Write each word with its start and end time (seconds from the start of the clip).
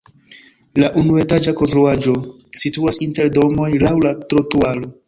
La 0.83 0.87
unuetaĝa 1.01 1.53
konstruaĵo 1.61 2.17
situas 2.63 3.01
inter 3.09 3.33
domoj 3.39 3.73
laŭ 3.87 3.95
la 4.09 4.21
trotuaro. 4.33 4.95